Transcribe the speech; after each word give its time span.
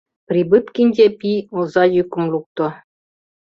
—Прибыткин 0.29 0.89
Епи 1.07 1.33
оза 1.57 1.83
йӱкым 1.95 2.23
лукто. 2.31 2.67